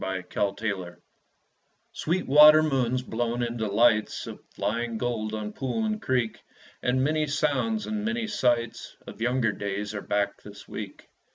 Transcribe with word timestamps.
Rose 0.03 0.23
Lorraine 0.59 0.95
Sweet 1.91 2.25
water 2.25 2.63
moons, 2.63 3.03
blown 3.03 3.43
into 3.43 3.67
lights 3.67 4.25
Of 4.25 4.41
flying 4.49 4.97
gold 4.97 5.35
on 5.35 5.53
pool 5.53 5.85
and 5.85 6.01
creek, 6.01 6.39
And 6.81 7.03
many 7.03 7.27
sounds 7.27 7.85
and 7.85 8.03
many 8.03 8.25
sights 8.25 8.97
Of 9.05 9.21
younger 9.21 9.51
days 9.51 9.93
are 9.93 10.01
back 10.01 10.41
this 10.41 10.67
week. 10.67 11.07